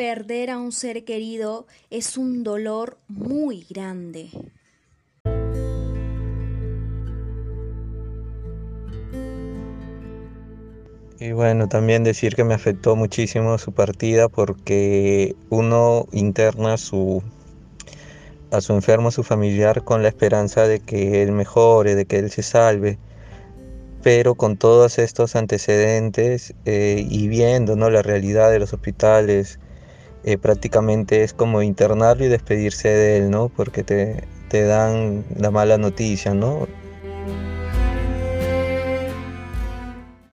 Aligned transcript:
Perder 0.00 0.48
a 0.48 0.56
un 0.56 0.72
ser 0.72 1.04
querido 1.04 1.66
es 1.90 2.16
un 2.16 2.42
dolor 2.42 2.96
muy 3.06 3.66
grande. 3.68 4.30
Y 11.18 11.32
bueno, 11.32 11.68
también 11.68 12.02
decir 12.02 12.34
que 12.34 12.44
me 12.44 12.54
afectó 12.54 12.96
muchísimo 12.96 13.58
su 13.58 13.72
partida 13.72 14.30
porque 14.30 15.36
uno 15.50 16.06
interna 16.12 16.78
su, 16.78 17.22
a 18.52 18.62
su 18.62 18.72
enfermo, 18.72 19.10
su 19.10 19.22
familiar, 19.22 19.84
con 19.84 20.02
la 20.02 20.08
esperanza 20.08 20.66
de 20.66 20.80
que 20.80 21.22
él 21.22 21.32
mejore, 21.32 21.94
de 21.94 22.06
que 22.06 22.20
él 22.20 22.30
se 22.30 22.42
salve. 22.42 22.96
Pero 24.02 24.34
con 24.34 24.56
todos 24.56 24.98
estos 24.98 25.36
antecedentes 25.36 26.54
eh, 26.64 27.06
y 27.06 27.28
viendo 27.28 27.76
¿no? 27.76 27.90
la 27.90 28.00
realidad 28.00 28.50
de 28.50 28.60
los 28.60 28.72
hospitales, 28.72 29.58
eh, 30.24 30.38
prácticamente 30.38 31.22
es 31.22 31.32
como 31.32 31.62
internarlo 31.62 32.24
y 32.24 32.28
despedirse 32.28 32.88
de 32.88 33.16
él, 33.18 33.30
¿no? 33.30 33.48
Porque 33.48 33.82
te, 33.84 34.28
te 34.48 34.64
dan 34.64 35.24
la 35.36 35.50
mala 35.50 35.78
noticia, 35.78 36.34
¿no? 36.34 36.66